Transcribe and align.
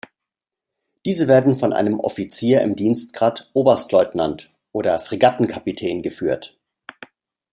Diese 1.05 1.27
werden 1.27 1.57
von 1.57 1.73
einem 1.73 1.99
Offizier 1.99 2.61
im 2.61 2.75
Dienstgrad 2.75 3.51
Oberstleutnant 3.53 4.51
oder 4.71 4.97
Fregattenkapitän 4.97 6.01
geführt. 6.01 6.57